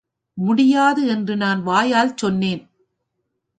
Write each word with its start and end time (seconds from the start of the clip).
முடியாது 0.37 1.07
என்று 1.07 1.35
நான் 1.35 1.61
வாயால் 1.63 2.17
சொன்னேன். 2.17 2.63